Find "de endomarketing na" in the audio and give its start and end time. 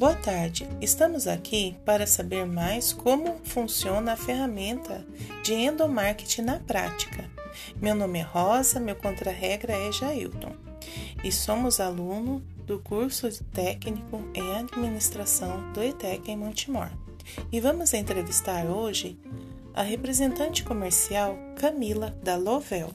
5.44-6.58